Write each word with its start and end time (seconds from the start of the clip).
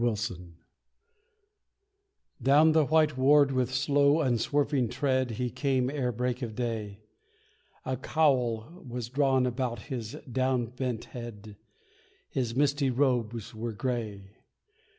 THE 0.01 0.07
ANGEL 0.09 0.47
Down 2.41 2.71
the 2.71 2.85
white 2.85 3.17
ward 3.19 3.51
with 3.51 3.71
slow, 3.71 4.19
unswerving 4.21 4.89
tread 4.89 5.29
He 5.37 5.51
came 5.51 5.91
ere 5.91 6.11
break 6.11 6.41
of 6.41 6.55
day 6.55 7.01
A 7.85 7.97
cowl 7.97 8.83
was 8.89 9.09
drawn 9.09 9.45
about 9.45 9.77
his 9.93 10.17
down 10.31 10.71
bent 10.75 11.05
head, 11.13 11.55
His 12.31 12.55
misty 12.55 12.89
robes 12.89 13.53
were 13.53 13.73
grey. 13.73 14.37